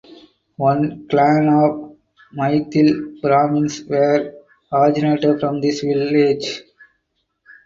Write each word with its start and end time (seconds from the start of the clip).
One 0.57 1.07
clan 1.09 1.47
of 1.47 1.95
Maithil 2.35 3.21
Brahmins 3.21 3.83
were 3.83 4.33
originated 4.73 5.39
from 5.39 5.61
this 5.61 5.81
village. 5.81 6.63